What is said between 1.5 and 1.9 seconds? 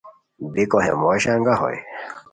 ہوئے